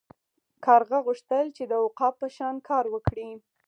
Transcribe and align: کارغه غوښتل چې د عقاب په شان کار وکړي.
کارغه 0.65 0.97
غوښتل 1.07 1.45
چې 1.57 1.63
د 1.71 1.73
عقاب 1.83 2.13
په 2.21 2.27
شان 2.35 2.55
کار 2.69 2.85
وکړي. 2.93 3.29